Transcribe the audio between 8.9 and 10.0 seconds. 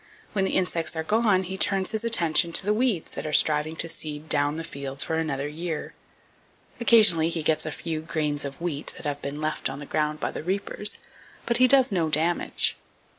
that have been left on the